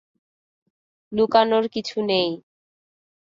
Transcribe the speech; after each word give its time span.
লুকানোর 1.11 1.65
কিছু 1.67 1.97
নেই। 2.01 2.29